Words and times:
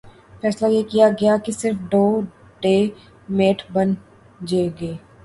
فیصلہ 0.41 0.67
یہ 0.67 0.83
کیا 0.91 1.07
گیا 1.19 1.35
کہہ 1.43 1.59
صرف 1.59 1.77
دو 1.91 2.03
ڈے 2.61 2.75
میٹھ 3.29 3.63
بن 3.73 3.93
ج 4.41 4.51
گے 4.79 4.93